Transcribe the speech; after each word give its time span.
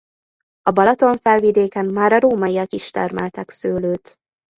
A 0.61 0.71
Balaton-felvidéken 0.71 1.85
már 1.85 2.13
a 2.13 2.19
rómaiak 2.19 2.71
is 2.71 2.89
termeltek 2.91 3.49
szőlőt. 3.49 4.15